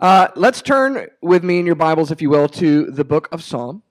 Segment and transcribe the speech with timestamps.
[0.00, 3.42] Uh, let's turn with me in your Bibles, if you will, to the book of
[3.42, 3.82] Psalm.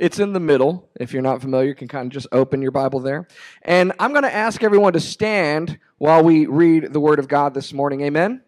[0.00, 0.90] It's in the middle.
[0.98, 3.28] If you're not familiar, you can kind of just open your Bible there.
[3.62, 7.54] And I'm going to ask everyone to stand while we read the Word of God
[7.54, 8.00] this morning.
[8.00, 8.42] Amen?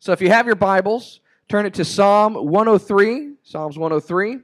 [0.00, 3.34] So if you have your Bibles, turn it to Psalm 103.
[3.44, 4.38] Psalms 103.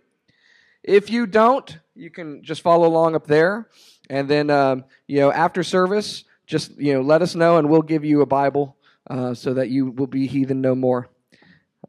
[0.85, 3.71] If you don't, you can just follow along up there.
[4.09, 7.83] And then, um, you know, after service, just, you know, let us know and we'll
[7.83, 8.77] give you a Bible
[9.11, 11.09] uh, so that you will be heathen no more.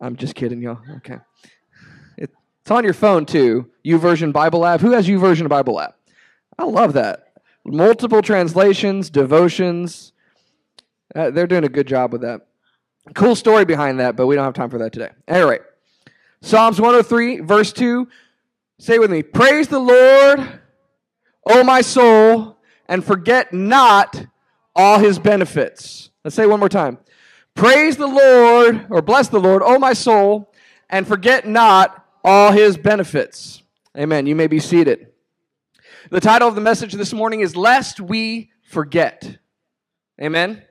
[0.02, 0.80] I'm just kidding, y'all.
[0.98, 1.20] Okay.
[2.66, 3.70] It's on your phone too.
[3.86, 4.82] YouVersion Bible app.
[4.82, 6.00] Who has YouVersion Bible app?
[6.58, 7.34] I love that.
[7.64, 10.14] Multiple translations, devotions.
[11.16, 12.48] Uh, they're doing a good job with that.
[13.14, 15.10] Cool story behind that, but we don't have time for that today.
[15.28, 15.60] Anyway,
[16.42, 18.08] Psalms 103, verse 2.
[18.80, 20.60] Say with me Praise the Lord,
[21.46, 24.26] O my soul, and forget not
[24.76, 26.10] all his benefits.
[26.26, 26.98] Let's say one more time.
[27.54, 30.52] Praise the Lord, or bless the Lord, O my soul,
[30.90, 33.62] and forget not all his benefits.
[33.96, 34.26] Amen.
[34.26, 35.10] You may be seated.
[36.10, 39.38] The title of the message this morning is Lest We Forget.
[40.20, 40.64] Amen.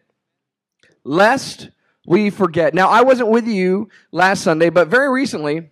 [1.05, 1.71] Lest
[2.05, 2.75] we forget.
[2.75, 5.71] Now, I wasn't with you last Sunday, but very recently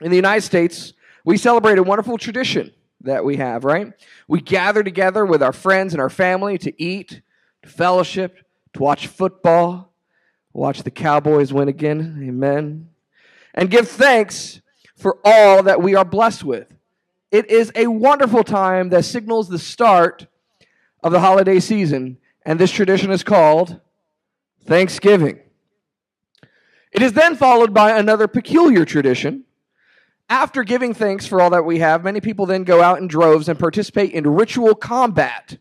[0.00, 3.92] in the United States, we celebrate a wonderful tradition that we have, right?
[4.26, 7.22] We gather together with our friends and our family to eat,
[7.62, 8.41] to fellowship,
[8.74, 9.92] to watch football,
[10.52, 12.24] watch the Cowboys win again.
[12.26, 12.88] Amen.
[13.54, 14.60] And give thanks
[14.96, 16.72] for all that we are blessed with.
[17.30, 20.26] It is a wonderful time that signals the start
[21.02, 23.80] of the holiday season, and this tradition is called
[24.64, 25.40] Thanksgiving.
[26.92, 29.44] It is then followed by another peculiar tradition.
[30.28, 33.48] After giving thanks for all that we have, many people then go out in droves
[33.48, 35.58] and participate in ritual combat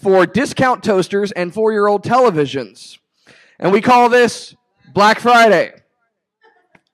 [0.00, 2.98] for discount toasters and four year old televisions.
[3.58, 4.54] And we call this
[4.94, 5.72] Black Friday.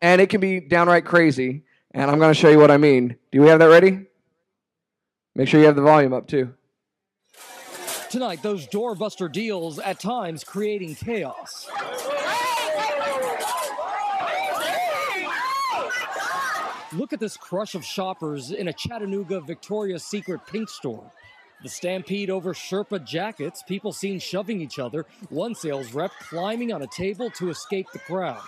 [0.03, 1.63] And it can be downright crazy.
[1.93, 3.17] And I'm going to show you what I mean.
[3.33, 4.07] Do we have that ready?
[5.35, 6.53] Make sure you have the volume up too.
[8.11, 11.69] Tonight, those doorbuster deals at times creating chaos.
[16.93, 21.11] Look at this crush of shoppers in a Chattanooga Victoria's Secret pink store.
[21.63, 26.83] The stampede over Sherpa jackets, people seen shoving each other, one sales rep climbing on
[26.83, 28.43] a table to escape the crowd.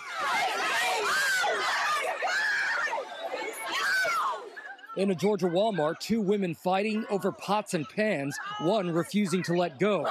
[4.95, 9.79] In a Georgia Walmart, two women fighting over pots and pans, one refusing to let
[9.79, 10.05] go.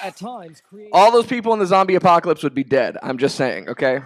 [0.00, 0.62] At times,
[0.92, 2.96] all those people in the zombie apocalypse would be dead.
[3.02, 4.00] I'm just saying, okay?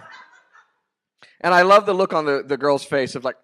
[1.41, 3.35] And I love the look on the, the girl's face of like.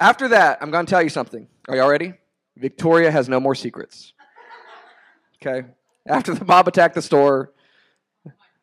[0.00, 1.46] After that, I'm going to tell you something.
[1.70, 2.14] Are y'all ready?
[2.56, 4.12] Victoria has no more secrets.
[5.40, 5.68] Okay?
[6.04, 7.52] After the mob attacked the store,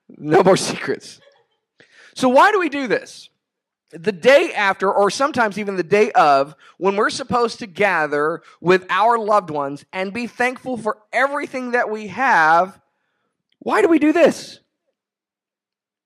[0.10, 1.22] no more secrets.
[2.16, 3.30] So, why do we do this?
[3.92, 8.86] the day after, or sometimes even the day of, when we're supposed to gather with
[8.90, 12.82] our loved ones and be thankful for everything that we have,
[13.60, 14.60] why do we do this?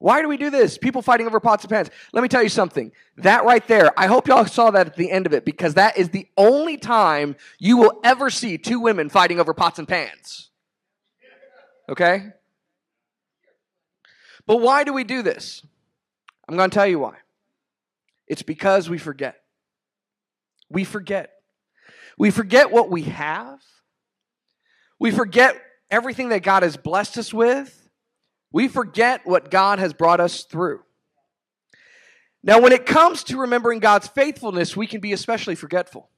[0.02, 0.80] Why do we do this?
[0.80, 1.92] People fighting over pots and pans.
[2.12, 2.92] Let me tell you something.
[3.18, 5.96] That right there, I hope y'all saw that at the end of it because that
[5.96, 10.50] is the only time you will ever see two women fighting over pots and pans.
[11.88, 12.30] Okay?
[14.48, 15.62] But why do we do this?
[16.50, 17.18] I'm going to tell you why.
[18.26, 19.44] It's because we forget.
[20.68, 21.30] We forget.
[22.18, 23.60] We forget what we have.
[24.98, 25.62] We forget
[25.92, 27.81] everything that God has blessed us with.
[28.52, 30.82] We forget what God has brought us through.
[32.44, 36.10] Now, when it comes to remembering God's faithfulness, we can be especially forgetful.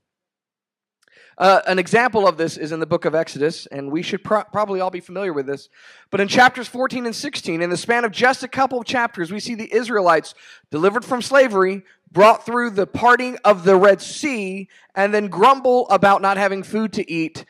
[1.38, 4.44] Uh, an example of this is in the book of Exodus, and we should pro-
[4.44, 5.68] probably all be familiar with this.
[6.12, 9.32] But in chapters 14 and 16, in the span of just a couple of chapters,
[9.32, 10.36] we see the Israelites
[10.70, 16.22] delivered from slavery, brought through the parting of the Red Sea, and then grumble about
[16.22, 17.46] not having food to eat,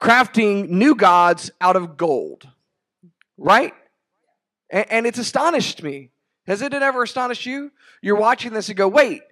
[0.00, 2.48] crafting new gods out of gold.
[3.36, 3.74] Right?
[4.70, 6.10] And, and it's astonished me.
[6.46, 7.70] Has it ever astonished you?
[8.02, 9.22] You're watching this and go, wait,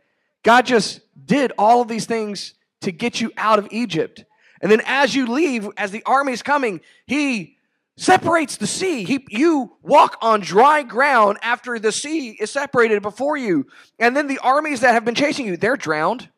[0.42, 4.24] God just did all of these things to get you out of Egypt.
[4.60, 7.56] And then as you leave, as the army is coming, he
[7.96, 9.04] separates the sea.
[9.04, 13.66] He, you walk on dry ground after the sea is separated before you.
[13.98, 16.28] And then the armies that have been chasing you, they're drowned.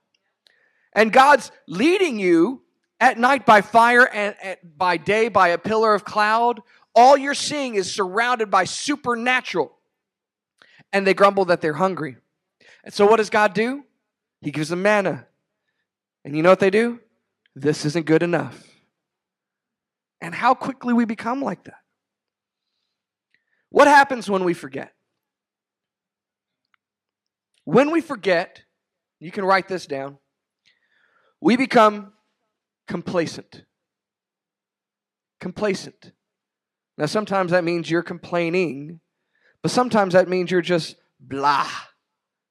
[0.95, 2.63] And God's leading you
[2.99, 6.61] at night by fire and, and by day by a pillar of cloud.
[6.95, 9.77] All you're seeing is surrounded by supernatural.
[10.93, 12.17] And they grumble that they're hungry.
[12.85, 13.85] And so what does God do?
[14.41, 15.27] He gives them manna.
[16.25, 17.01] And you know what they do?
[17.55, 18.63] This isn't good enough.
[20.21, 21.75] And how quickly we become like that.
[23.71, 24.93] What happens when we forget?
[27.65, 28.63] When we forget,
[29.21, 30.19] you can write this down,
[31.41, 32.13] we become
[32.89, 33.65] complacent.
[35.41, 36.13] Complacent.
[37.01, 39.01] Now, sometimes that means you're complaining,
[39.63, 41.67] but sometimes that means you're just blah.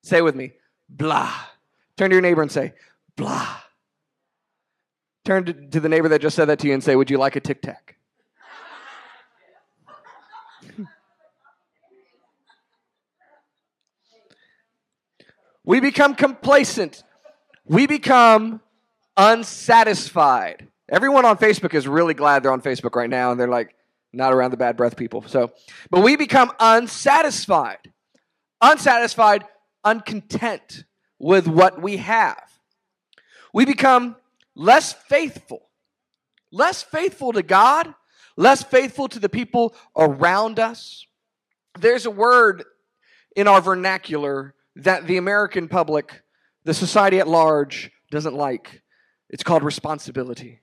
[0.02, 0.54] Say with me,
[0.90, 1.32] blah.
[1.98, 2.74] Turn to your neighbor and say,
[3.16, 3.58] blah.
[5.24, 7.20] Turn to, to the neighbor that just said that to you and say, Would you
[7.20, 7.98] like a tic tac?
[15.64, 17.04] we become complacent.
[17.66, 18.62] We become
[19.16, 20.70] unsatisfied.
[20.92, 23.76] Everyone on Facebook is really glad they're on Facebook right now and they're like,
[24.12, 25.24] not around the bad breath people.
[25.28, 25.52] So,
[25.90, 27.92] but we become unsatisfied.
[28.62, 29.46] Unsatisfied,
[29.84, 30.84] uncontent
[31.20, 32.42] with what we have.
[33.54, 34.16] We become
[34.56, 35.70] less faithful.
[36.52, 37.94] Less faithful to God,
[38.36, 41.06] less faithful to the people around us.
[41.80, 42.64] There's a word
[43.36, 46.24] in our vernacular that the American public,
[46.64, 48.82] the society at large, doesn't like.
[49.30, 50.62] It's called responsibility.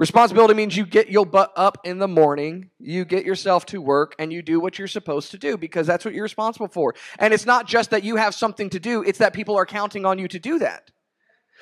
[0.00, 4.14] Responsibility means you get your butt up in the morning, you get yourself to work,
[4.18, 6.94] and you do what you're supposed to do because that's what you're responsible for.
[7.18, 10.06] And it's not just that you have something to do, it's that people are counting
[10.06, 10.90] on you to do that.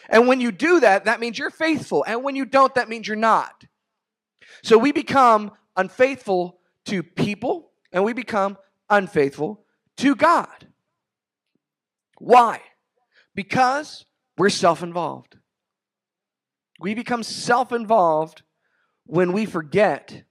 [0.09, 2.05] And when you do that, that means you're faithful.
[2.07, 3.65] And when you don't, that means you're not.
[4.63, 8.57] So we become unfaithful to people and we become
[8.89, 9.65] unfaithful
[9.97, 10.69] to God.
[12.19, 12.61] Why?
[13.35, 14.05] Because
[14.37, 15.35] we're self involved.
[16.79, 18.43] We become self involved
[19.07, 20.25] when we forget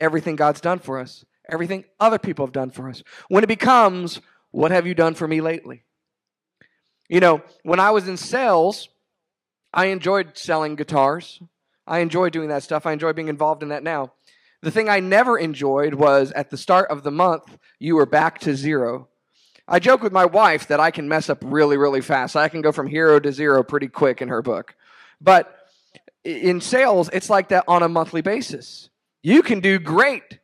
[0.00, 3.02] everything God's done for us, everything other people have done for us.
[3.28, 4.20] When it becomes,
[4.50, 5.84] What have you done for me lately?
[7.08, 8.88] You know, when I was in sales,
[9.72, 11.40] I enjoyed selling guitars.
[11.86, 12.86] I enjoy doing that stuff.
[12.86, 14.12] I enjoy being involved in that now.
[14.62, 18.40] The thing I never enjoyed was at the start of the month, you were back
[18.40, 19.08] to zero.
[19.66, 22.36] I joke with my wife that I can mess up really, really fast.
[22.36, 24.74] I can go from hero to zero pretty quick in her book.
[25.20, 25.57] But
[26.28, 28.90] in sales, it's like that on a monthly basis.
[29.22, 30.38] You can do great,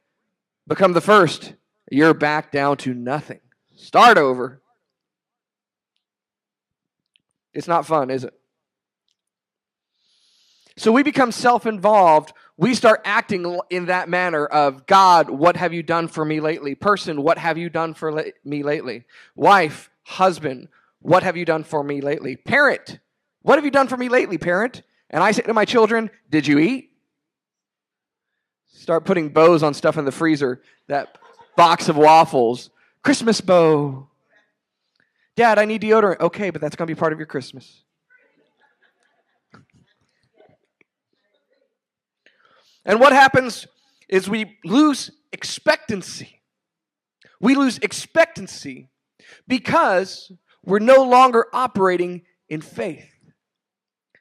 [0.66, 1.54] become the first,
[1.90, 3.40] you're back down to nothing.
[3.76, 4.62] Start over.
[7.52, 8.34] It's not fun, is it?
[10.76, 12.32] So we become self involved.
[12.56, 16.74] We start acting in that manner of God, what have you done for me lately?
[16.74, 19.04] Person, what have you done for la- me lately?
[19.36, 20.68] Wife, husband,
[21.00, 22.36] what have you done for me lately?
[22.36, 22.98] Parent,
[23.42, 24.82] what have you done for me lately, parent?
[25.10, 26.90] And I say to my children, Did you eat?
[28.66, 31.16] Start putting bows on stuff in the freezer, that
[31.56, 32.70] box of waffles,
[33.02, 34.08] Christmas bow.
[35.36, 36.20] Dad, I need deodorant.
[36.20, 37.82] Okay, but that's going to be part of your Christmas.
[42.84, 43.66] And what happens
[44.08, 46.42] is we lose expectancy.
[47.40, 48.90] We lose expectancy
[49.48, 50.30] because
[50.64, 53.13] we're no longer operating in faith.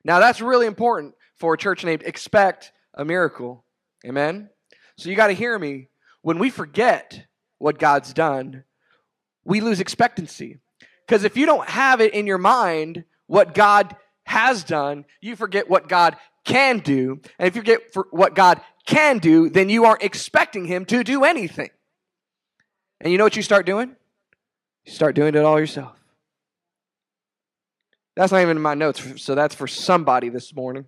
[0.04, 3.66] Now, that's really important for a church named Expect a Miracle.
[4.06, 4.50] Amen?
[4.98, 5.90] So you got to hear me.
[6.22, 7.26] When we forget
[7.58, 8.64] what God's done,
[9.44, 10.60] we lose expectancy.
[11.06, 13.96] Because if you don't have it in your mind what God
[14.26, 16.16] has done, you forget what God
[16.46, 17.22] can do.
[17.40, 21.24] And if you forget what God can do, then you aren't expecting Him to do
[21.24, 21.70] anything.
[23.02, 23.96] And you know what you start doing?
[24.86, 25.98] You start doing it all yourself.
[28.16, 30.86] That's not even in my notes, so that's for somebody this morning.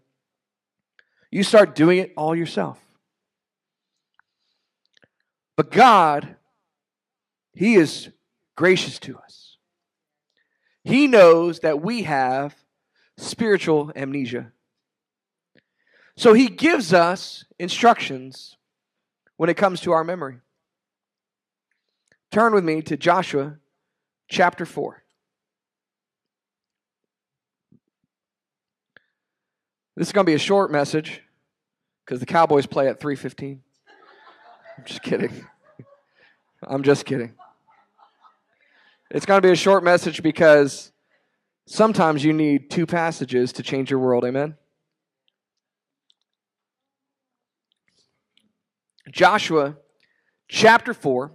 [1.32, 2.80] You start doing it all yourself.
[5.58, 6.36] But God,
[7.54, 8.10] He is
[8.56, 9.58] gracious to us.
[10.84, 12.56] He knows that we have
[13.18, 14.52] spiritual amnesia.
[16.16, 18.56] So He gives us instructions
[19.38, 20.38] when it comes to our memory.
[22.32, 23.58] Turn with me to Joshua
[24.28, 25.05] chapter 4.
[29.96, 31.22] This is going to be a short message
[32.04, 33.60] because the Cowboys play at 3:15.
[34.78, 35.48] I'm just kidding.
[36.62, 37.34] I'm just kidding.
[39.10, 40.92] It's going to be a short message because
[41.66, 44.26] sometimes you need two passages to change your world.
[44.26, 44.58] Amen.
[49.10, 49.78] Joshua
[50.50, 51.32] chapter 4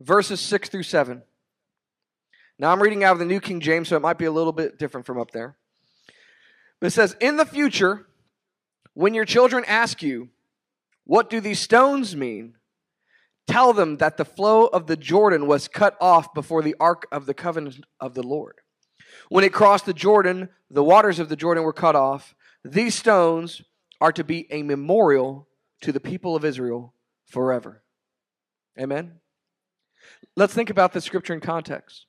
[0.00, 1.22] verses 6 through 7.
[2.58, 4.52] Now I'm reading out of the New King James so it might be a little
[4.52, 5.56] bit different from up there.
[6.80, 8.06] But it says, In the future,
[8.94, 10.30] when your children ask you,
[11.04, 12.54] What do these stones mean?
[13.46, 17.26] Tell them that the flow of the Jordan was cut off before the ark of
[17.26, 18.56] the covenant of the Lord.
[19.28, 22.34] When it crossed the Jordan, the waters of the Jordan were cut off.
[22.64, 23.62] These stones
[24.00, 25.48] are to be a memorial
[25.82, 26.92] to the people of Israel
[27.26, 27.82] forever.
[28.78, 29.20] Amen?
[30.36, 32.06] Let's think about the scripture in context.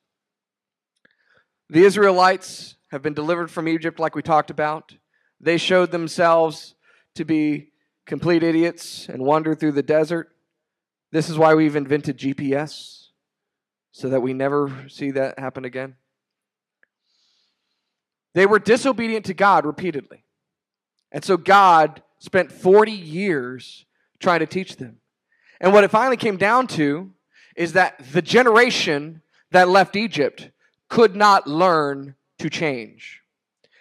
[1.70, 4.96] The Israelites have been delivered from Egypt, like we talked about.
[5.39, 6.75] They showed themselves
[7.15, 7.72] to be
[8.06, 10.29] complete idiots and wandered through the desert.
[11.12, 13.08] This is why we've invented GPS,
[13.91, 15.96] so that we never see that happen again.
[18.34, 20.24] They were disobedient to God repeatedly.
[21.12, 23.86] And so God spent 40 years
[24.20, 24.98] trying to teach them.
[25.60, 27.12] And what it finally came down to
[27.56, 30.51] is that the generation that left Egypt
[30.89, 33.22] could not learn to change.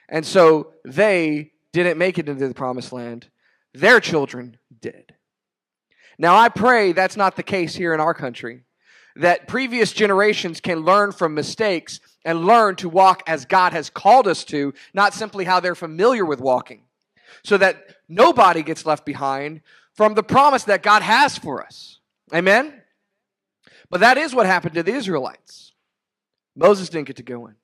[0.08, 3.28] And so they didn't make it into the promised land.
[3.74, 5.14] Their children did.
[6.18, 8.62] Now, I pray that's not the case here in our country.
[9.16, 14.26] That previous generations can learn from mistakes and learn to walk as God has called
[14.26, 16.82] us to, not simply how they're familiar with walking.
[17.44, 19.60] So that nobody gets left behind
[19.94, 22.00] from the promise that God has for us.
[22.34, 22.82] Amen?
[23.90, 25.72] But that is what happened to the Israelites.
[26.54, 27.54] Moses didn't get to go in.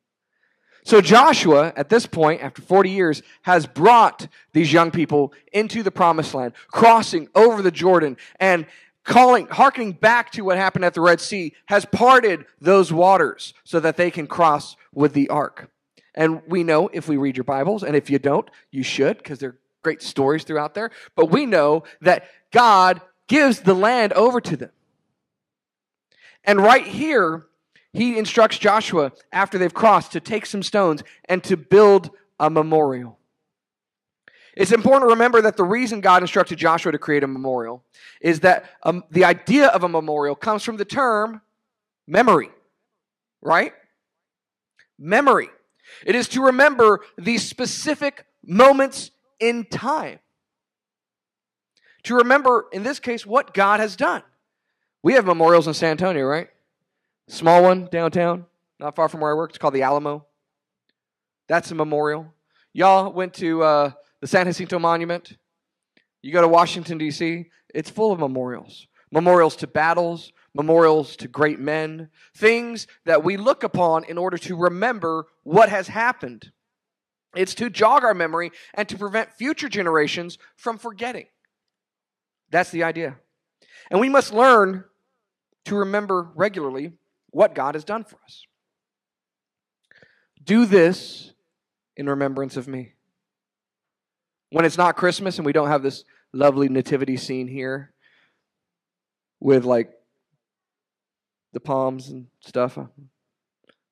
[0.85, 5.93] So Joshua, at this point, after 40 years, has brought these young people into the
[5.93, 8.67] promised land, crossing over the Jordan and
[9.05, 13.81] calling, hearkening back to what happened at the Red Sea, has parted those waters so
[13.81, 15.71] that they can cross with the ark.
[16.15, 19.39] And we know if we read your Bibles, and if you don't, you should, because
[19.39, 20.91] there are great stories throughout there.
[21.17, 24.71] But we know that God gives the land over to them.
[26.45, 27.47] And right here,
[27.93, 33.19] he instructs Joshua after they've crossed to take some stones and to build a memorial.
[34.57, 37.85] It's important to remember that the reason God instructed Joshua to create a memorial
[38.21, 41.41] is that um, the idea of a memorial comes from the term
[42.07, 42.51] memory,
[43.41, 43.73] right?
[44.99, 45.49] Memory.
[46.05, 50.19] It is to remember these specific moments in time.
[52.05, 54.23] To remember, in this case, what God has done.
[55.03, 56.49] We have memorials in San Antonio, right?
[57.33, 58.45] Small one downtown,
[58.79, 59.53] not far from where I work.
[59.53, 60.27] It's called the Alamo.
[61.49, 62.27] That's a memorial.
[62.75, 65.39] Y'all went to uh, the San Jacinto Monument.
[66.21, 68.87] You go to Washington, D.C., it's full of memorials.
[69.11, 74.55] Memorials to battles, memorials to great men, things that we look upon in order to
[74.55, 76.53] remember what has happened.
[77.35, 81.29] It's to jog our memory and to prevent future generations from forgetting.
[82.51, 83.17] That's the idea.
[83.91, 84.85] And we must learn
[85.65, 86.93] to remember regularly
[87.33, 88.47] what God has done for us.
[90.45, 91.33] Do this
[91.97, 92.93] in remembrance of me.
[94.51, 97.93] When it's not Christmas and we don't have this lovely nativity scene here
[99.41, 99.91] with like
[101.53, 102.79] the palms and stuff,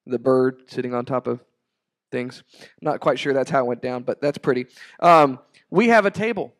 [0.06, 1.40] the bird sitting on top of
[2.10, 2.42] things.
[2.80, 4.66] Not quite sure that's how it went down, but that's pretty.
[5.00, 5.38] Um,
[5.70, 6.54] we have a table,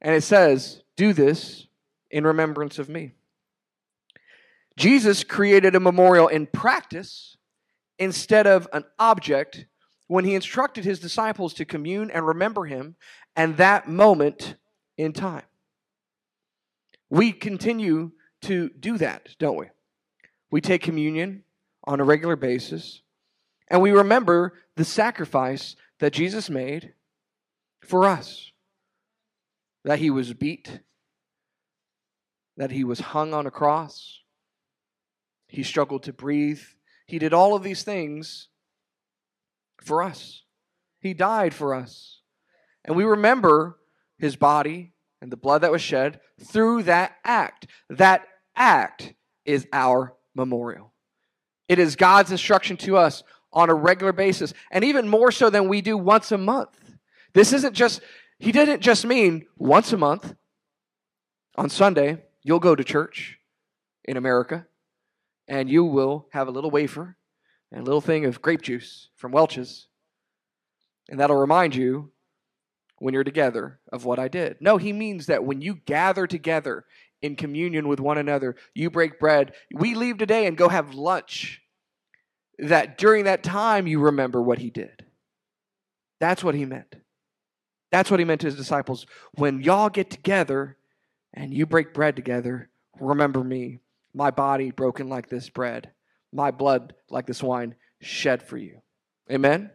[0.00, 1.66] and it says, Do this
[2.10, 3.12] in remembrance of me.
[4.76, 7.36] Jesus created a memorial in practice
[7.98, 9.66] instead of an object
[10.06, 12.96] when he instructed his disciples to commune and remember him
[13.34, 14.56] and that moment
[14.96, 15.44] in time.
[17.10, 19.66] We continue to do that, don't we?
[20.50, 21.44] We take communion
[21.84, 23.02] on a regular basis
[23.68, 26.92] and we remember the sacrifice that Jesus made
[27.84, 28.52] for us.
[29.84, 30.80] That he was beat,
[32.56, 34.20] that he was hung on a cross,
[35.48, 36.60] he struggled to breathe.
[37.06, 38.48] He did all of these things
[39.80, 40.42] for us.
[41.00, 42.20] He died for us.
[42.84, 43.78] And we remember
[44.18, 47.66] his body and the blood that was shed through that act.
[47.88, 50.92] That act is our memorial.
[51.68, 53.22] It is God's instruction to us
[53.52, 56.96] on a regular basis, and even more so than we do once a month.
[57.32, 58.00] This isn't just,
[58.38, 60.34] he didn't just mean once a month
[61.56, 63.38] on Sunday, you'll go to church
[64.04, 64.66] in America
[65.48, 67.16] and you will have a little wafer
[67.70, 69.88] and a little thing of grape juice from Welch's.
[71.08, 72.10] And that'll remind you
[72.98, 74.56] when you're together of what I did.
[74.60, 76.84] No, he means that when you gather together
[77.22, 81.62] in communion with one another, you break bread, we leave today and go have lunch.
[82.58, 85.04] That during that time you remember what he did.
[86.20, 86.96] That's what he meant.
[87.92, 89.06] That's what he meant to his disciples.
[89.34, 90.76] When y'all get together
[91.34, 93.80] and you break bread together, remember me
[94.16, 95.90] my body broken like this bread,
[96.32, 98.80] my blood like this wine shed for you.
[99.30, 99.70] Amen?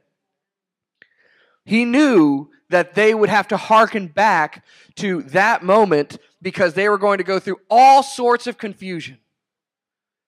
[1.63, 6.97] He knew that they would have to hearken back to that moment because they were
[6.97, 9.19] going to go through all sorts of confusion.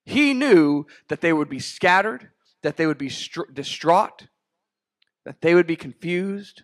[0.05, 2.29] He knew that they would be scattered,
[2.61, 3.11] that they would be
[3.51, 4.27] distraught,
[5.25, 6.61] that they would be confused,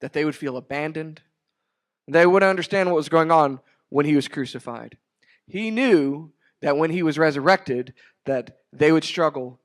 [0.00, 1.22] that they would feel abandoned.
[2.06, 4.98] They wouldn't understand what was going on when he was crucified.
[5.46, 7.94] He knew that when he was resurrected,
[8.26, 9.60] that they would struggle,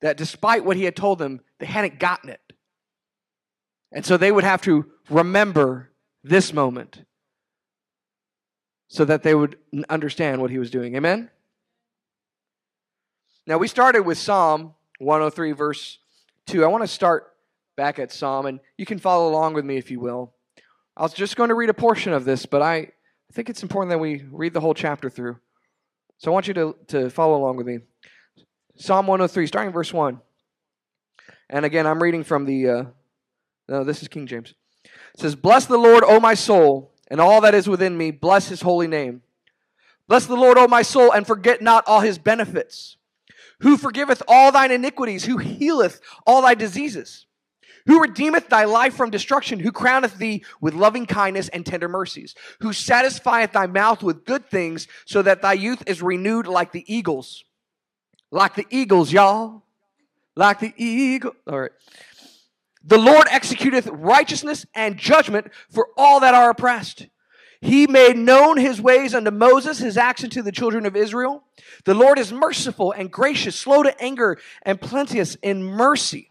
[0.00, 2.40] that despite what he had told them, they hadn't gotten it.
[3.92, 7.04] And so they would have to remember this moment
[8.88, 9.56] so that they would
[9.88, 10.96] understand what he was doing.
[10.96, 11.30] Amen?
[13.46, 15.98] Now, we started with Psalm 103, verse
[16.46, 16.64] 2.
[16.64, 17.32] I want to start
[17.76, 20.32] back at Psalm, and you can follow along with me if you will.
[20.96, 22.92] I was just going to read a portion of this, but I
[23.32, 25.38] think it's important that we read the whole chapter through.
[26.18, 27.78] So I want you to, to follow along with me.
[28.76, 30.20] Psalm 103, starting verse 1.
[31.50, 32.84] And again, I'm reading from the, uh,
[33.68, 34.54] no, this is King James.
[35.14, 38.10] It says, Bless the Lord, O my soul, and all that is within me.
[38.10, 39.22] Bless his holy name.
[40.08, 42.96] Bless the Lord, O my soul, and forget not all his benefits.
[43.60, 47.26] Who forgiveth all thine iniquities, who healeth all thy diseases
[47.86, 52.34] who redeemeth thy life from destruction, who crowneth thee with loving kindness and tender mercies,
[52.60, 56.84] who satisfieth thy mouth with good things, so that thy youth is renewed like the
[56.92, 57.44] eagles.
[58.30, 59.62] Like the eagles, y'all.
[60.34, 61.36] Like the eagle.
[61.46, 61.70] All right.
[62.86, 67.06] The Lord executeth righteousness and judgment for all that are oppressed.
[67.60, 71.44] He made known his ways unto Moses, his acts unto the children of Israel.
[71.86, 76.30] The Lord is merciful and gracious, slow to anger, and plenteous in mercy.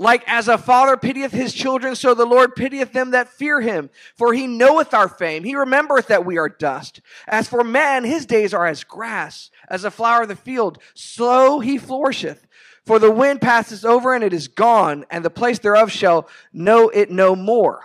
[0.00, 3.90] Like as a father pitieth his children, so the Lord pitieth them that fear him.
[4.16, 5.44] For he knoweth our fame.
[5.44, 7.02] He remembereth that we are dust.
[7.28, 10.78] As for man, his days are as grass, as a flower of the field.
[10.94, 12.46] So he flourisheth.
[12.86, 16.88] For the wind passes over and it is gone, and the place thereof shall know
[16.88, 17.84] it no more.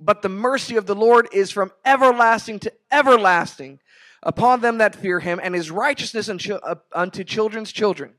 [0.00, 3.78] But the mercy of the Lord is from everlasting to everlasting
[4.20, 8.14] upon them that fear him, and his righteousness unto uh, children's children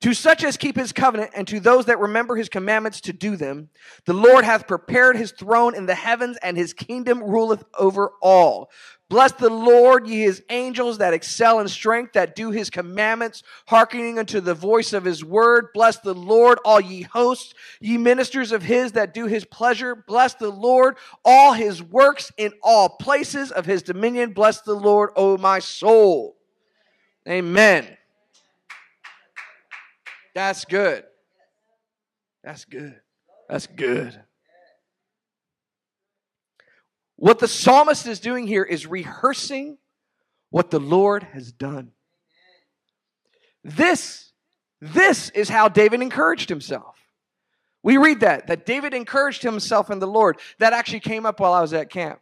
[0.00, 3.36] to such as keep his covenant, and to those that remember his commandments to do
[3.36, 3.68] them,
[4.04, 8.70] the Lord hath prepared his throne in the heavens, and his kingdom ruleth over all.
[9.08, 14.18] Bless the Lord, ye his angels that excel in strength, that do his commandments, hearkening
[14.18, 15.68] unto the voice of his word.
[15.72, 19.96] Bless the Lord, all ye hosts, ye ministers of his that do his pleasure.
[19.96, 24.32] Bless the Lord, all his works in all places of his dominion.
[24.32, 26.36] Bless the Lord, O my soul.
[27.26, 27.97] Amen.
[30.34, 31.04] That's good.
[32.44, 33.00] That's good.
[33.48, 34.20] That's good.
[37.16, 39.78] What the psalmist is doing here is rehearsing
[40.50, 41.90] what the Lord has done.
[43.64, 44.32] This,
[44.80, 46.94] this is how David encouraged himself.
[47.82, 50.38] We read that, that David encouraged himself in the Lord.
[50.58, 52.20] That actually came up while I was at camp.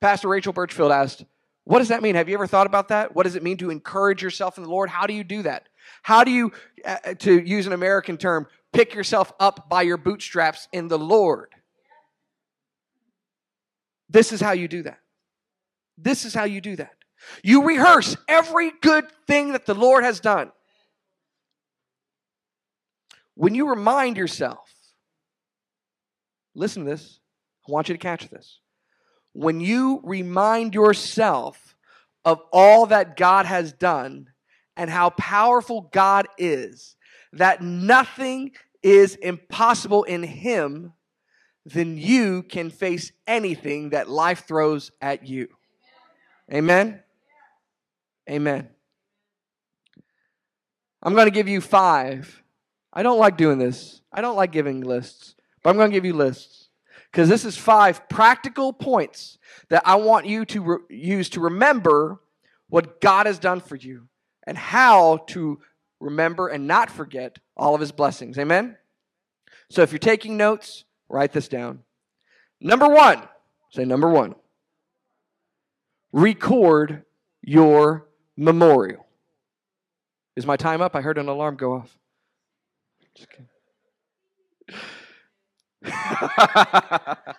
[0.00, 1.24] Pastor Rachel Birchfield asked,
[1.64, 2.14] What does that mean?
[2.14, 3.14] Have you ever thought about that?
[3.14, 4.88] What does it mean to encourage yourself in the Lord?
[4.88, 5.68] How do you do that?
[6.02, 6.52] How do you,
[6.84, 10.98] uh, uh, to use an American term, pick yourself up by your bootstraps in the
[10.98, 11.54] Lord?
[14.08, 14.98] This is how you do that.
[15.96, 16.94] This is how you do that.
[17.42, 20.52] You rehearse every good thing that the Lord has done.
[23.34, 24.72] When you remind yourself,
[26.54, 27.18] listen to this,
[27.66, 28.60] I want you to catch this.
[29.32, 31.76] When you remind yourself
[32.24, 34.28] of all that God has done,
[34.76, 36.96] and how powerful God is,
[37.32, 40.92] that nothing is impossible in Him,
[41.64, 45.48] then you can face anything that life throws at you.
[46.52, 47.00] Amen?
[48.28, 48.68] Amen.
[51.02, 52.42] I'm going to give you five.
[52.92, 54.00] I don't like doing this.
[54.12, 56.68] I don't like giving lists, but I'm going to give you lists
[57.10, 62.20] because this is five practical points that I want you to re- use to remember
[62.68, 64.08] what God has done for you
[64.46, 65.60] and how to
[66.00, 68.38] remember and not forget all of his blessings.
[68.38, 68.76] Amen?
[69.70, 71.80] So if you're taking notes, write this down.
[72.60, 73.22] Number one,
[73.70, 74.34] say number one,
[76.12, 77.04] record
[77.42, 79.06] your memorial.
[80.36, 80.96] Is my time up?
[80.96, 81.96] I heard an alarm go off.
[83.14, 83.48] Just kidding.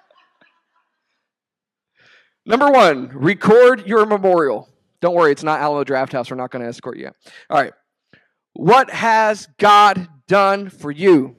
[2.46, 4.70] Number one, record your memorial.
[5.06, 6.32] Don't worry, it's not Alamo Drafthouse.
[6.32, 7.12] We're not going to escort you.
[7.52, 7.74] All right.
[8.54, 11.36] What has God done for you?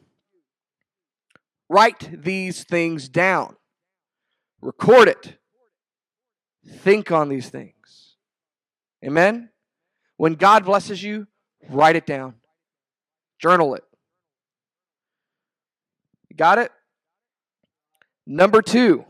[1.68, 3.56] Write these things down.
[4.60, 5.38] Record it.
[6.64, 8.14] Think on these things.
[9.04, 9.48] Amen?
[10.16, 11.26] When God blesses you,
[11.68, 12.34] write it down.
[13.40, 13.82] Journal it.
[16.30, 16.70] You got it?
[18.28, 19.04] Number two,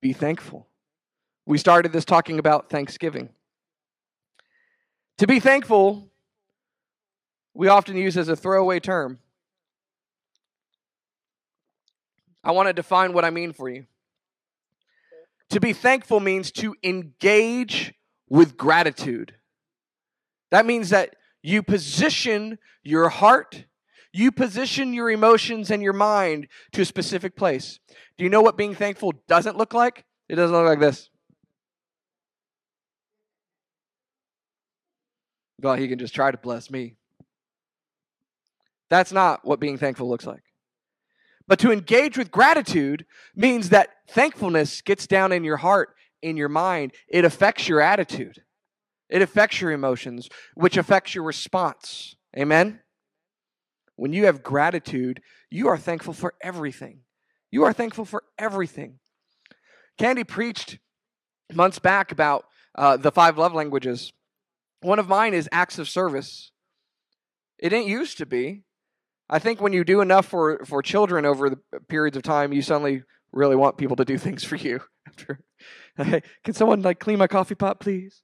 [0.00, 0.66] be thankful.
[1.46, 3.30] We started this talking about Thanksgiving.
[5.18, 6.10] To be thankful,
[7.54, 9.18] we often use as a throwaway term.
[12.42, 13.86] I want to define what I mean for you.
[15.50, 17.92] To be thankful means to engage
[18.28, 19.34] with gratitude.
[20.50, 23.64] That means that you position your heart,
[24.12, 27.78] you position your emotions and your mind to a specific place.
[28.16, 30.04] Do you know what being thankful doesn't look like?
[30.28, 31.10] It doesn't look like this.
[35.60, 36.96] Well, he can just try to bless me.
[38.88, 40.42] That's not what being thankful looks like.
[41.46, 46.48] But to engage with gratitude means that thankfulness gets down in your heart, in your
[46.48, 46.92] mind.
[47.08, 48.42] It affects your attitude,
[49.08, 52.14] it affects your emotions, which affects your response.
[52.36, 52.80] Amen?
[53.96, 55.20] When you have gratitude,
[55.50, 57.00] you are thankful for everything.
[57.50, 59.00] You are thankful for everything.
[59.98, 60.78] Candy preached
[61.52, 62.44] months back about
[62.76, 64.12] uh, the five love languages.
[64.82, 66.52] One of mine is acts of service.
[67.58, 68.64] It didn't used to be.
[69.28, 72.62] I think when you do enough for, for children over the periods of time, you
[72.62, 74.80] suddenly really want people to do things for you.
[75.96, 78.22] can someone like clean my coffee pot, please?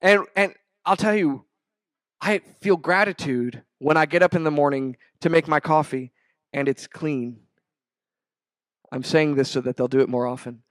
[0.00, 0.54] And and
[0.86, 1.44] I'll tell you,
[2.20, 6.12] I feel gratitude when I get up in the morning to make my coffee
[6.52, 7.40] and it's clean.
[8.90, 10.62] I'm saying this so that they'll do it more often.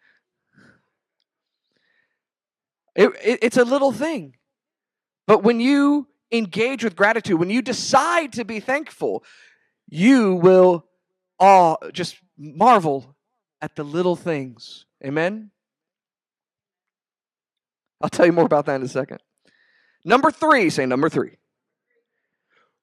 [2.96, 4.37] It, it, it's a little thing.
[5.28, 9.24] But when you engage with gratitude, when you decide to be thankful,
[9.88, 10.86] you will
[11.94, 13.16] just marvel
[13.62, 14.86] at the little things.
[15.06, 15.52] Amen?
[18.02, 19.20] I'll tell you more about that in a second.
[20.06, 21.38] Number three, say number three.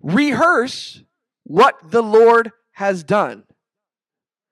[0.01, 1.03] Rehearse
[1.45, 3.45] what the Lord has done.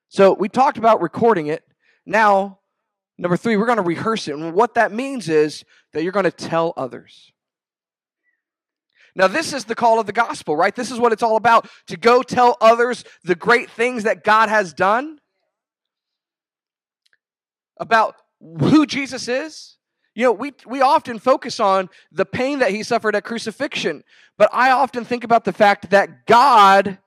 [0.09, 1.64] So we talked about recording it.
[2.07, 2.61] Now,
[3.18, 4.37] number three, we're going to rehearse it.
[4.37, 7.31] And what that means is that you're going to tell others.
[9.14, 10.75] Now, this is the call of the gospel, right?
[10.75, 14.48] This is what it's all about to go tell others the great things that God
[14.48, 15.18] has done,
[17.79, 19.77] about who Jesus is.
[20.14, 24.05] You know, we, we often focus on the pain that he suffered at crucifixion,
[24.38, 26.98] but I often think about the fact that God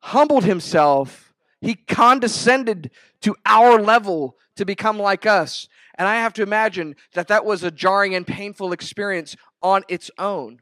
[0.00, 2.90] humbled himself, he condescended
[3.22, 5.68] to our level to become like us.
[5.96, 10.10] And I have to imagine that that was a jarring and painful experience on its
[10.18, 10.60] own.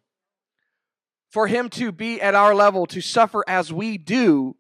[1.31, 4.57] For him to be at our level, to suffer as we do,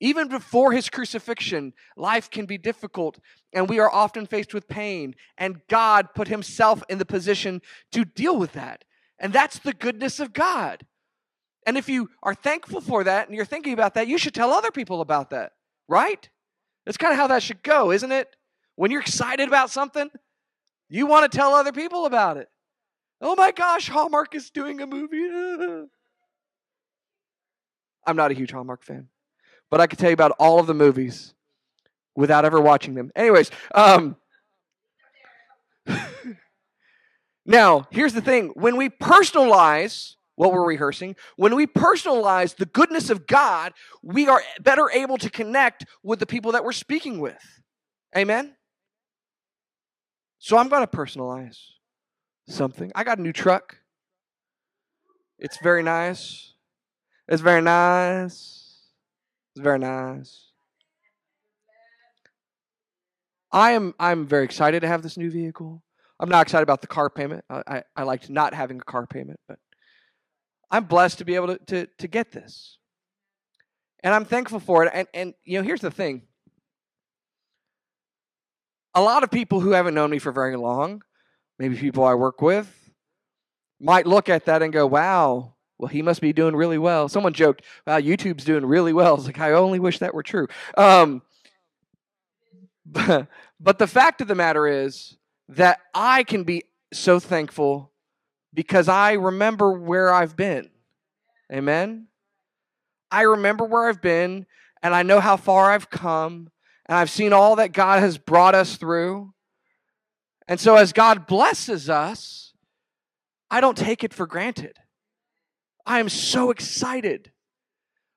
[0.00, 3.18] even before his crucifixion, life can be difficult
[3.52, 5.14] and we are often faced with pain.
[5.38, 7.62] And God put himself in the position
[7.92, 8.84] to deal with that.
[9.18, 10.84] And that's the goodness of God.
[11.66, 14.52] And if you are thankful for that and you're thinking about that, you should tell
[14.52, 15.52] other people about that,
[15.88, 16.28] right?
[16.84, 18.36] That's kind of how that should go, isn't it?
[18.76, 20.10] When you're excited about something,
[20.88, 22.48] you want to tell other people about it.
[23.24, 25.24] Oh my gosh, Hallmark is doing a movie.
[28.06, 29.08] I'm not a huge Hallmark fan,
[29.70, 31.32] but I can tell you about all of the movies
[32.14, 33.10] without ever watching them.
[33.16, 34.16] Anyways, um,
[37.46, 43.08] now here's the thing when we personalize what we're rehearsing, when we personalize the goodness
[43.08, 47.62] of God, we are better able to connect with the people that we're speaking with.
[48.14, 48.54] Amen?
[50.40, 51.56] So I'm going to personalize
[52.46, 52.92] something.
[52.94, 53.78] I got a new truck.
[55.38, 56.54] It's very nice.
[57.28, 58.80] It's very nice.
[59.54, 60.48] It's very nice.
[63.52, 65.82] I am I'm very excited to have this new vehicle.
[66.18, 67.44] I'm not excited about the car payment.
[67.48, 69.58] I, I, I liked not having a car payment, but
[70.70, 72.78] I'm blessed to be able to, to, to get this.
[74.02, 74.90] And I'm thankful for it.
[74.92, 76.22] And, and, you know, here's the thing
[78.94, 81.02] a lot of people who haven't known me for very long,
[81.58, 82.72] maybe people I work with,
[83.80, 87.08] might look at that and go, wow, well, he must be doing really well.
[87.08, 89.16] Someone joked, wow, YouTube's doing really well.
[89.16, 90.46] It's like, I only wish that were true.
[90.76, 91.22] Um,
[92.86, 93.28] but,
[93.60, 95.16] but the fact of the matter is
[95.48, 97.92] that I can be so thankful
[98.52, 100.70] because I remember where I've been.
[101.52, 102.06] Amen?
[103.10, 104.46] I remember where I've been
[104.82, 106.50] and I know how far I've come
[106.86, 109.33] and I've seen all that God has brought us through.
[110.46, 112.52] And so as God blesses us,
[113.50, 114.78] I don't take it for granted.
[115.86, 117.30] I am so excited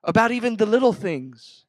[0.04, 1.66] about even the little things.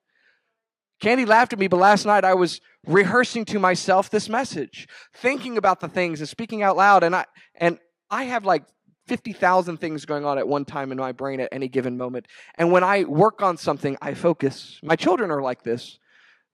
[1.01, 5.57] Candy laughed at me, but last night I was rehearsing to myself this message, thinking
[5.57, 7.05] about the things and speaking out loud.
[7.05, 7.79] And I and
[8.11, 8.65] I have like
[9.07, 12.27] 50,000 things going on at one time in my brain at any given moment.
[12.57, 14.79] And when I work on something, I focus.
[14.83, 15.99] My children are like this.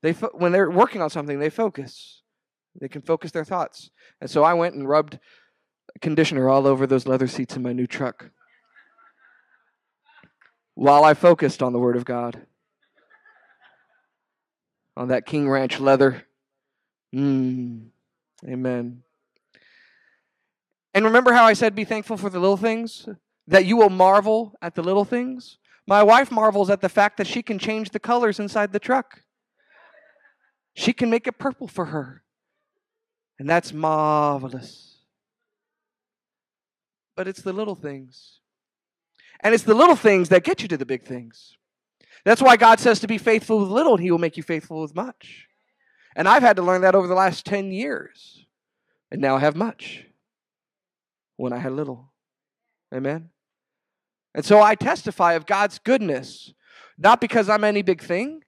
[0.02, 2.22] They fo- when they're working on something, they focus.
[2.80, 3.90] They can focus their thoughts.
[4.20, 5.18] And so I went and rubbed
[6.00, 8.30] conditioner all over those leather seats in my new truck
[10.74, 12.46] while I focused on the Word of God.
[14.96, 16.24] On that King Ranch leather.
[17.14, 17.86] Mm.
[18.46, 19.02] Amen.
[20.92, 23.08] And remember how I said be thankful for the little things?
[23.46, 25.58] That you will marvel at the little things?
[25.86, 29.20] My wife marvels at the fact that she can change the colors inside the truck.
[30.74, 32.23] She can make it purple for her.
[33.38, 34.98] And that's marvelous.
[37.16, 38.40] But it's the little things.
[39.40, 41.56] And it's the little things that get you to the big things.
[42.24, 44.80] That's why God says to be faithful with little, and He will make you faithful
[44.80, 45.46] with much.
[46.16, 48.46] And I've had to learn that over the last 10 years.
[49.10, 50.06] And now I have much
[51.36, 52.12] when I had little.
[52.92, 53.30] Amen?
[54.34, 56.52] And so I testify of God's goodness,
[56.96, 58.42] not because I'm any big thing.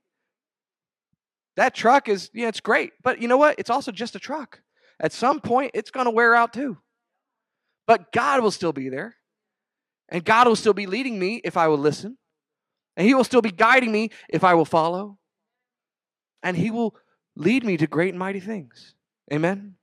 [1.57, 2.93] That truck is, yeah, it's great.
[3.03, 3.59] But you know what?
[3.59, 4.61] It's also just a truck.
[5.01, 6.79] At some point, it's going to wear out too.
[7.87, 9.17] But God will still be there.
[10.09, 12.17] And God will still be leading me if I will listen.
[12.97, 15.19] And He will still be guiding me if I will follow.
[16.43, 16.95] And He will
[17.35, 18.95] lead me to great and mighty things.
[19.33, 19.75] Amen.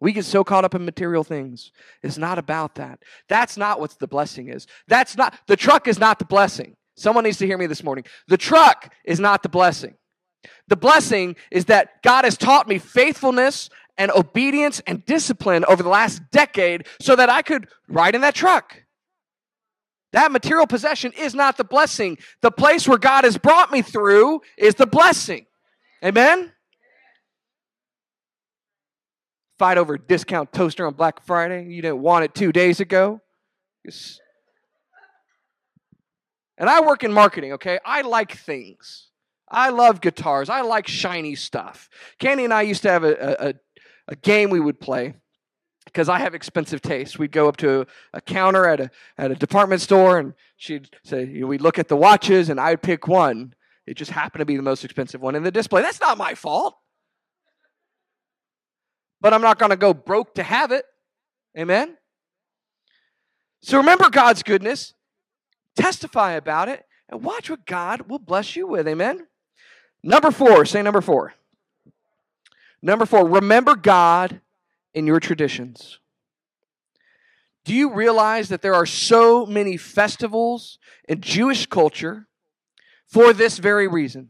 [0.00, 1.72] We get so caught up in material things.
[2.02, 3.00] It's not about that.
[3.28, 4.66] That's not what the blessing is.
[4.86, 6.76] That's not, the truck is not the blessing.
[6.96, 8.04] Someone needs to hear me this morning.
[8.28, 9.94] The truck is not the blessing.
[10.68, 15.88] The blessing is that God has taught me faithfulness and obedience and discipline over the
[15.88, 18.82] last decade so that I could ride in that truck.
[20.12, 22.18] That material possession is not the blessing.
[22.40, 25.46] The place where God has brought me through is the blessing.
[26.04, 26.52] Amen?
[29.58, 31.66] Fight over discount toaster on Black Friday.
[31.66, 33.20] You didn't want it two days ago.
[36.58, 37.78] And I work in marketing, okay?
[37.84, 39.10] I like things.
[39.54, 40.48] I love guitars.
[40.48, 41.88] I like shiny stuff.
[42.18, 43.54] Candy and I used to have a, a,
[44.08, 45.14] a game we would play
[45.84, 47.20] because I have expensive taste.
[47.20, 50.88] We'd go up to a, a, counter at a, at a department store and she'd
[51.04, 53.54] say, you know, we'd look at the watches and I'd pick one.
[53.86, 55.82] It just happened to be the most expensive one in the display.
[55.82, 56.76] That's not my fault.
[59.20, 60.84] But I'm not going to go broke to have it.
[61.56, 61.96] Amen?
[63.62, 64.94] So remember God's goodness,
[65.76, 68.88] testify about it, and watch what God will bless you with.
[68.88, 69.28] Amen?
[70.06, 71.32] Number four, say number four.
[72.82, 74.42] Number four, remember God
[74.92, 75.98] in your traditions.
[77.64, 82.26] Do you realize that there are so many festivals in Jewish culture
[83.06, 84.28] for this very reason?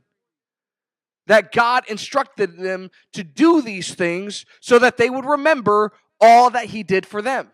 [1.26, 6.66] That God instructed them to do these things so that they would remember all that
[6.66, 7.50] He did for them.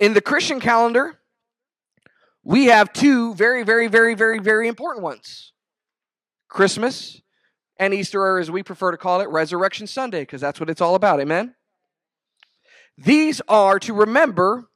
[0.00, 1.20] In the Christian calendar,
[2.42, 5.52] we have two very, very, very, very, very important ones
[6.50, 7.22] Christmas
[7.78, 10.82] and Easter, or as we prefer to call it, Resurrection Sunday, because that's what it's
[10.82, 11.20] all about.
[11.20, 11.54] Amen?
[12.98, 14.68] These are to remember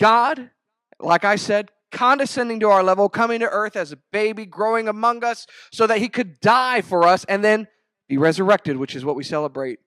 [0.00, 0.50] God,
[0.98, 5.22] like I said, condescending to our level, coming to earth as a baby, growing among
[5.22, 7.68] us, so that he could die for us and then
[8.08, 9.78] be resurrected, which is what we celebrate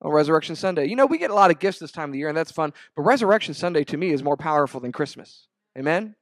[0.00, 0.86] on Resurrection Sunday.
[0.86, 2.52] You know, we get a lot of gifts this time of the year, and that's
[2.52, 5.48] fun, but Resurrection Sunday to me is more powerful than Christmas.
[5.78, 6.14] Amen?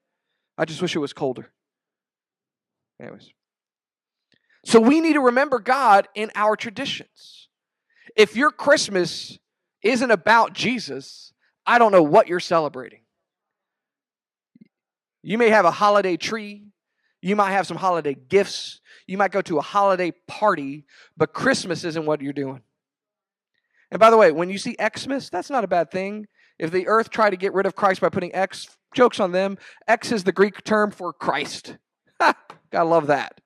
[0.56, 1.50] I just wish it was colder.
[3.00, 3.30] Anyways.
[4.68, 7.48] So we need to remember God in our traditions.
[8.14, 9.38] If your Christmas
[9.82, 11.32] isn't about Jesus,
[11.66, 13.00] I don't know what you're celebrating.
[15.22, 16.66] You may have a holiday tree,
[17.22, 20.84] you might have some holiday gifts, you might go to a holiday party,
[21.16, 22.60] but Christmas isn't what you're doing.
[23.90, 26.26] And by the way, when you see Xmas, that's not a bad thing.
[26.58, 29.56] If the earth tried to get rid of Christ by putting X, jokes on them.
[29.86, 31.78] X is the Greek term for Christ.
[32.20, 33.40] Gotta love that.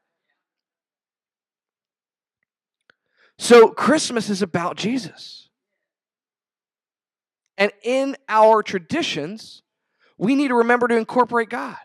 [3.43, 5.49] So Christmas is about Jesus.
[7.59, 9.65] And in our traditions,
[10.17, 11.77] we need to remember to incorporate God.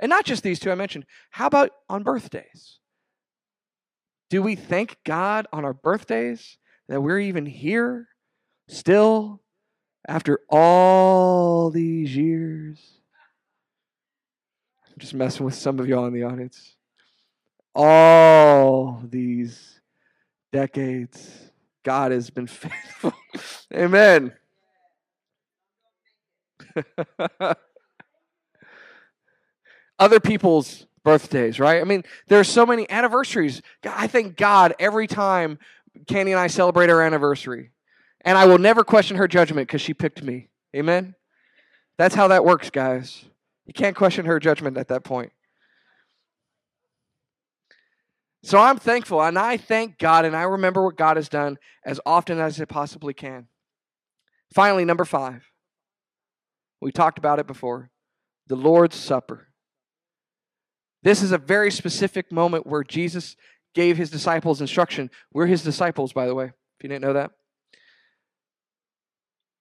[0.00, 1.04] And not just these two I mentioned.
[1.28, 2.78] How about on birthdays?
[4.30, 6.56] Do we thank God on our birthdays
[6.88, 8.08] that we're even here
[8.66, 9.42] still
[10.08, 12.80] after all these years?
[14.88, 16.74] I'm just messing with some of y'all in the audience.
[17.74, 19.71] All these
[20.52, 21.50] decades.
[21.82, 23.12] God has been faithful.
[23.74, 24.32] Amen.
[29.98, 31.80] Other people's birthdays, right?
[31.80, 33.62] I mean, there's so many anniversaries.
[33.84, 35.58] I thank God every time
[36.06, 37.70] Candy and I celebrate our anniversary.
[38.24, 40.48] And I will never question her judgment because she picked me.
[40.74, 41.14] Amen?
[41.98, 43.24] That's how that works, guys.
[43.66, 45.32] You can't question her judgment at that point.
[48.44, 52.00] So I'm thankful and I thank God and I remember what God has done as
[52.04, 53.46] often as I possibly can.
[54.52, 55.44] Finally, number five.
[56.80, 57.90] We talked about it before
[58.48, 59.48] the Lord's Supper.
[61.04, 63.36] This is a very specific moment where Jesus
[63.74, 65.10] gave his disciples instruction.
[65.32, 67.30] We're his disciples, by the way, if you didn't know that.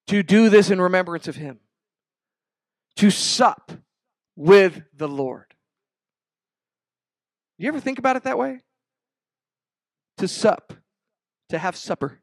[0.08, 1.60] To do this in remembrance of him,
[2.98, 3.72] to sup
[4.36, 5.54] with the Lord.
[7.58, 8.60] You ever think about it that way?
[10.22, 10.74] To sup,
[11.50, 12.20] to have supper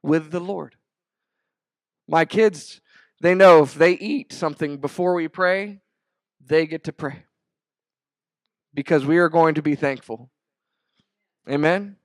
[0.00, 0.76] with the Lord.
[2.06, 2.80] My kids,
[3.20, 5.80] they know if they eat something before we pray,
[6.40, 7.24] they get to pray
[8.72, 10.30] because we are going to be thankful.
[11.48, 11.96] Amen?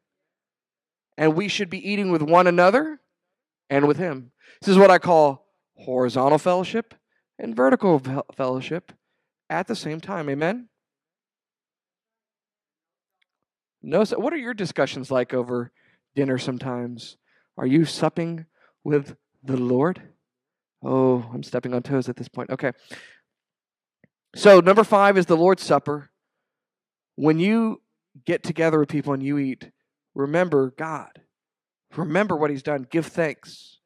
[1.20, 3.00] And we should be eating with one another
[3.70, 4.32] and with Him.
[4.60, 6.96] This is what I call horizontal fellowship
[7.38, 8.02] and vertical
[8.34, 8.92] fellowship
[9.52, 10.32] at the same time.
[10.32, 10.70] Amen?
[13.86, 15.72] No, so what are your discussions like over
[16.16, 17.18] dinner sometimes?
[17.56, 18.48] Are you supping
[18.84, 20.02] with the Lord?
[20.84, 22.50] Oh, I'm stepping on toes at this point.
[22.50, 22.72] Okay.
[24.36, 26.10] So, number five is the Lord's Supper.
[27.16, 27.82] When you
[28.26, 29.70] get together with people and you eat,
[30.16, 31.22] remember God.
[31.96, 32.88] Remember what He's done.
[32.90, 33.78] Give thanks.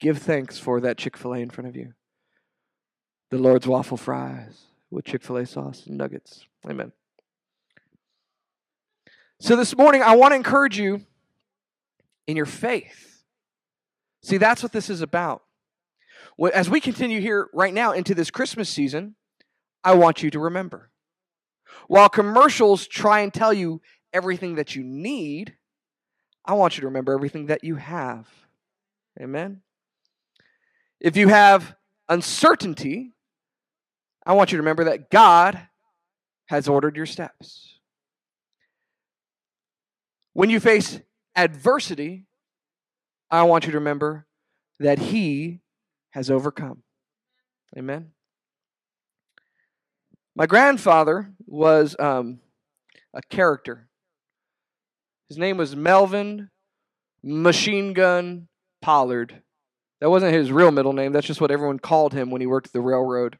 [0.00, 1.94] Give thanks for that Chick fil A in front of you.
[3.30, 6.44] The Lord's waffle fries with Chick fil A sauce and nuggets.
[6.68, 6.92] Amen.
[9.40, 11.02] So, this morning, I want to encourage you
[12.26, 13.22] in your faith.
[14.22, 15.42] See, that's what this is about.
[16.52, 19.16] As we continue here right now into this Christmas season,
[19.82, 20.90] I want you to remember.
[21.88, 25.54] While commercials try and tell you everything that you need,
[26.44, 28.28] I want you to remember everything that you have.
[29.20, 29.60] Amen.
[31.00, 31.74] If you have
[32.08, 33.12] uncertainty,
[34.24, 35.68] I want you to remember that God
[36.46, 37.73] has ordered your steps.
[40.34, 41.00] When you face
[41.34, 42.26] adversity,
[43.30, 44.26] I want you to remember
[44.80, 45.60] that He
[46.10, 46.82] has overcome.
[47.76, 48.10] Amen.
[50.36, 52.40] My grandfather was um,
[53.14, 53.88] a character.
[55.28, 56.50] His name was Melvin
[57.22, 58.48] Machine Gun
[58.82, 59.42] Pollard.
[60.00, 61.12] That wasn't his real middle name.
[61.12, 63.38] That's just what everyone called him when he worked at the railroad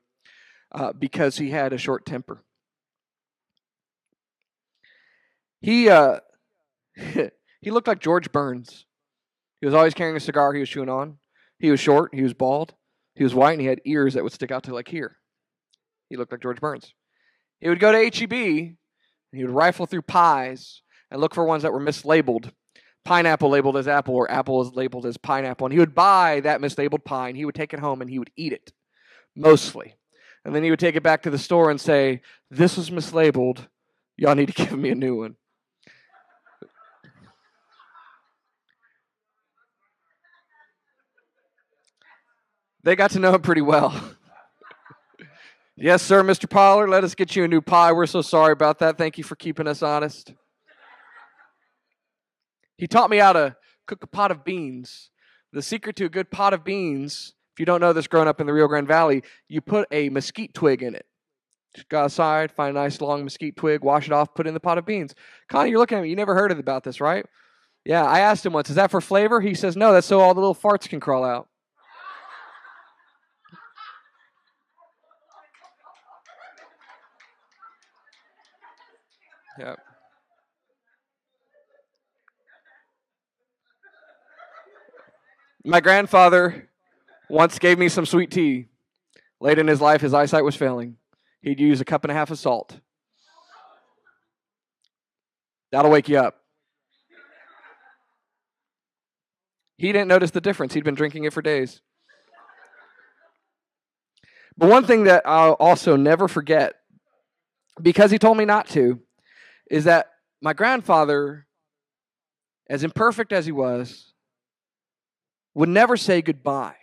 [0.72, 2.42] uh, because he had a short temper.
[5.60, 6.20] He uh,
[7.60, 8.86] he looked like George Burns.
[9.60, 11.18] He was always carrying a cigar he was chewing on.
[11.58, 12.14] He was short.
[12.14, 12.74] He was bald.
[13.14, 15.16] He was white, and he had ears that would stick out to like here.
[16.08, 16.92] He looked like George Burns.
[17.60, 18.76] He would go to HEB and
[19.32, 22.52] he would rifle through pies and look for ones that were mislabeled.
[23.04, 25.66] Pineapple labeled as apple or apple is labeled as pineapple.
[25.66, 28.18] And he would buy that mislabeled pie and he would take it home and he
[28.18, 28.72] would eat it,
[29.34, 29.94] mostly.
[30.44, 33.66] And then he would take it back to the store and say, This was mislabeled.
[34.16, 35.36] Y'all need to give me a new one.
[42.84, 43.98] They got to know him pretty well.
[45.74, 46.48] Yes, sir, Mr.
[46.48, 46.90] Pollard.
[46.90, 47.92] Let us get you a new pie.
[47.92, 48.98] We're so sorry about that.
[48.98, 50.34] Thank you for keeping us honest.
[52.76, 55.10] He taught me how to cook a pot of beans.
[55.52, 58.40] The secret to a good pot of beans, if you don't know this growing up
[58.40, 61.06] in the Rio Grande Valley, you put a mesquite twig in it.
[61.74, 64.54] Just go outside, find a nice long mesquite twig, wash it off, put it in
[64.54, 65.14] the pot of beans.
[65.48, 66.10] Connie, you're looking at me.
[66.10, 67.24] You never heard about this, right?
[67.86, 69.40] Yeah, I asked him once, is that for flavor?
[69.40, 71.48] He says, no, that's so all the little farts can crawl out.
[79.58, 79.78] Yep.
[85.64, 86.68] My grandfather
[87.30, 88.66] once gave me some sweet tea.
[89.40, 90.96] Late in his life, his eyesight was failing.
[91.40, 92.80] He'd use a cup and a half of salt.
[95.72, 96.40] That'll wake you up.
[99.76, 100.74] He didn't notice the difference.
[100.74, 101.80] He'd been drinking it for days.
[104.56, 106.74] But one thing that I'll also never forget,
[107.80, 109.00] because he told me not to,
[109.74, 110.06] is that
[110.40, 111.48] my grandfather,
[112.70, 114.12] as imperfect as he was,
[115.52, 116.76] would never say goodbye.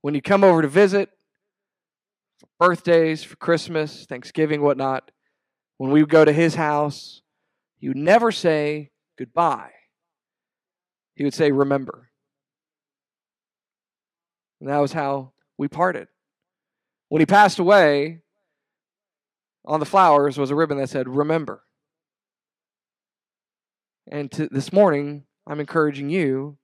[0.00, 1.08] When you come over to visit,
[2.40, 5.12] for birthdays, for Christmas, Thanksgiving, whatnot,
[5.76, 7.22] when we would go to his house,
[7.78, 9.70] he would never say goodbye.
[11.14, 12.10] He would say, Remember.
[14.60, 16.08] And that was how we parted.
[17.08, 18.22] When he passed away,
[19.68, 21.62] on the flowers was a ribbon that said, Remember.
[24.10, 26.56] And to, this morning, I'm encouraging you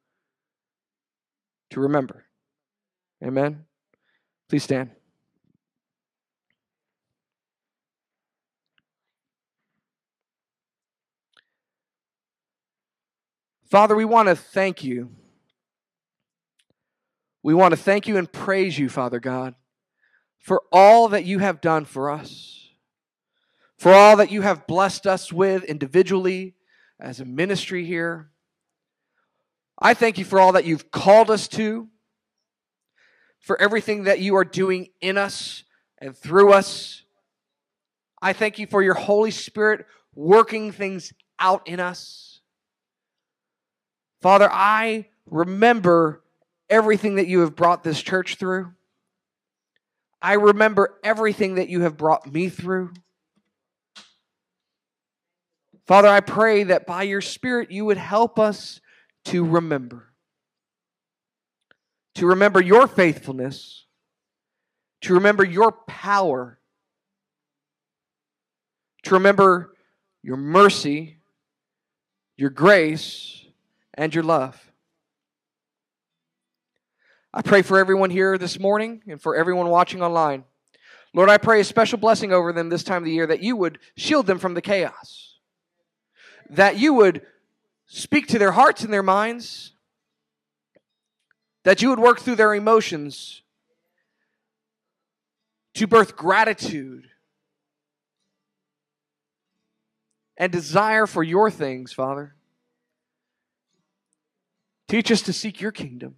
[1.70, 2.24] to remember.
[3.22, 3.66] Amen.
[4.48, 4.90] Please stand.
[13.70, 15.10] Father, we want to thank you.
[17.42, 19.54] We want to thank you and praise you, Father God,
[20.38, 22.63] for all that you have done for us
[23.78, 26.54] for all that you have blessed us with individually
[27.00, 28.30] as a ministry here.
[29.78, 31.88] I thank you for all that you've called us to,
[33.40, 35.64] for everything that you are doing in us
[35.98, 37.02] and through us.
[38.22, 42.40] I thank you for your Holy Spirit working things out in us.
[44.22, 46.22] Father, I remember
[46.70, 48.72] everything that you have brought this church through.
[50.22, 52.92] I remember everything that you have brought me through.
[55.86, 58.80] Father, I pray that by your Spirit you would help us
[59.26, 60.12] to remember.
[62.16, 63.86] To remember your faithfulness,
[65.02, 66.58] to remember your power,
[69.02, 69.74] to remember
[70.22, 71.18] your mercy,
[72.36, 73.44] your grace,
[73.92, 74.60] and your love.
[77.32, 80.44] I pray for everyone here this morning and for everyone watching online.
[81.12, 83.56] Lord, I pray a special blessing over them this time of the year that you
[83.56, 85.23] would shield them from the chaos,
[86.50, 87.22] that you would
[87.86, 89.72] speak to their hearts and their minds,
[91.64, 93.42] that you would work through their emotions
[95.74, 97.08] to birth gratitude
[100.36, 102.34] and desire for your things, Father.
[104.88, 106.16] Teach us to seek your kingdom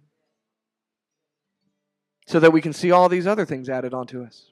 [2.27, 4.51] so that we can see all these other things added onto us.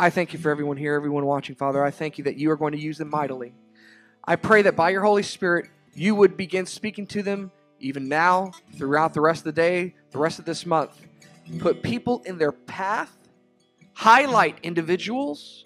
[0.00, 1.84] I thank you for everyone here, everyone watching, Father.
[1.84, 3.52] I thank you that you are going to use them mightily.
[4.24, 8.52] I pray that by your Holy Spirit, you would begin speaking to them even now,
[8.76, 10.90] throughout the rest of the day, the rest of this month.
[11.58, 13.10] Put people in their path,
[13.94, 15.64] highlight individuals,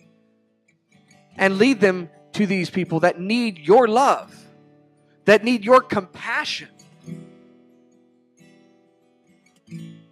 [1.37, 4.35] and lead them to these people that need your love,
[5.27, 6.69] that need your compassion.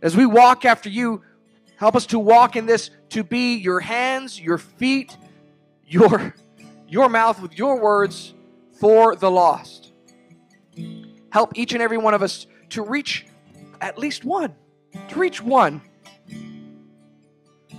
[0.03, 1.23] As we walk after you,
[1.81, 5.17] help us to walk in this to be your hands, your feet,
[5.87, 6.35] your
[6.87, 8.35] your mouth with your words
[8.79, 9.93] for the lost.
[11.31, 13.27] Help each and every one of us to reach
[13.81, 14.55] at least one,
[15.09, 15.81] to reach one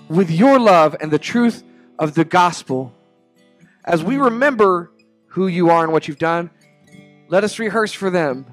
[0.10, 1.64] with your love and the truth
[2.00, 2.94] of the gospel.
[3.86, 4.92] As we remember
[5.28, 6.50] who you are and what you've done,
[7.28, 8.46] let us rehearse for them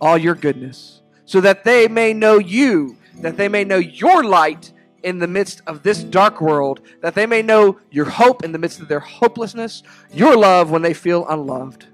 [0.00, 4.72] all your goodness so that they may know you, that they may know your light
[5.02, 8.58] in the midst of this dark world, that they may know your hope in the
[8.58, 11.86] midst of their hopelessness, your love when they feel unloved,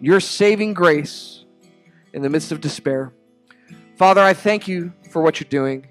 [0.00, 1.44] your saving grace
[2.12, 3.12] in the midst of despair.
[3.96, 5.86] Father, I thank you for what you're doing.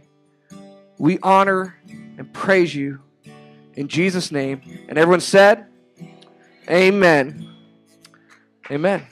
[0.98, 1.78] We honor
[2.18, 3.00] and praise you
[3.76, 4.62] in Jesus' name.
[4.90, 5.66] And everyone said,
[6.70, 7.48] Amen.
[8.70, 9.06] Amen.